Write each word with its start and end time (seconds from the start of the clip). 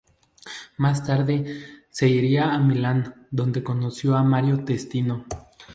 Más 0.77 1.05
tarde 1.05 1.61
ser 1.91 2.09
iría 2.09 2.55
a 2.55 2.57
Milán 2.57 3.27
donde 3.29 3.63
conoció 3.63 4.17
a 4.17 4.23
Mario 4.23 4.65
Testino. 4.65 5.25